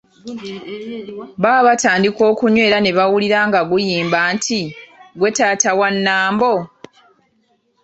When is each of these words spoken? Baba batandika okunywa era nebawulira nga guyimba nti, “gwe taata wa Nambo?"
Baba 1.41 1.65
batandika 1.67 2.21
okunywa 2.31 2.61
era 2.67 2.77
nebawulira 2.81 3.39
nga 3.47 3.61
guyimba 3.69 4.19
nti, 4.35 4.59
“gwe 5.19 5.29
taata 5.37 5.71
wa 5.79 5.89
Nambo?" 6.05 6.53